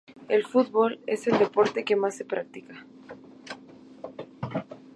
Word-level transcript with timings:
El 0.29 0.47
fútbol 0.47 0.99
es 1.05 1.27
el 1.27 1.37
deporte 1.37 1.85
que 1.85 1.95
más 1.95 2.15
se 2.17 2.25
practica. 2.25 2.87